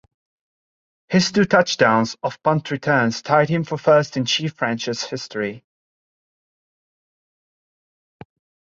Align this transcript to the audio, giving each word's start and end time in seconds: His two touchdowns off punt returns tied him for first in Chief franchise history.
His 1.09 1.31
two 1.31 1.45
touchdowns 1.45 2.15
off 2.23 2.41
punt 2.41 2.71
returns 2.71 3.21
tied 3.21 3.49
him 3.49 3.63
for 3.63 3.77
first 3.77 4.17
in 4.17 4.25
Chief 4.25 4.51
franchise 4.51 5.03
history. 5.03 5.63